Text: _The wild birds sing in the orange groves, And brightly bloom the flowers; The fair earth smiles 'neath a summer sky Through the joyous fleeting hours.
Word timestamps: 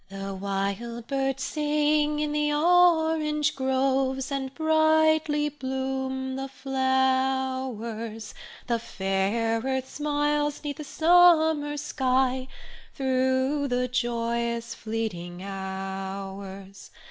_The 0.27 0.33
wild 0.33 1.05
birds 1.05 1.43
sing 1.43 2.17
in 2.17 2.31
the 2.31 2.51
orange 2.55 3.55
groves, 3.55 4.31
And 4.31 4.51
brightly 4.55 5.47
bloom 5.49 6.37
the 6.37 6.47
flowers; 6.47 8.33
The 8.65 8.79
fair 8.79 9.59
earth 9.63 9.87
smiles 9.87 10.63
'neath 10.63 10.79
a 10.79 10.83
summer 10.83 11.77
sky 11.77 12.47
Through 12.95 13.67
the 13.67 13.87
joyous 13.87 14.73
fleeting 14.73 15.43
hours. 15.43 16.89